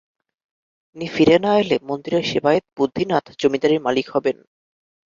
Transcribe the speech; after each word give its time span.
তিনি 0.87 1.07
ফিরে 1.07 1.37
না 1.39 1.51
এলে 1.57 1.77
মন্দিরের 1.89 2.23
সেবায়েত 2.31 2.65
বুদ্ধিনাথ 2.77 3.25
জমিদারির 3.41 3.85
মালিক 3.87 4.07
হবেন। 4.09 4.37